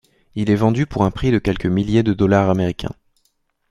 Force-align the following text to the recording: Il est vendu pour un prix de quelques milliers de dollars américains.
Il 0.33 0.49
est 0.49 0.55
vendu 0.55 0.87
pour 0.87 1.03
un 1.03 1.11
prix 1.11 1.29
de 1.29 1.37
quelques 1.37 1.67
milliers 1.67 2.01
de 2.01 2.13
dollars 2.13 2.49
américains. 2.49 2.95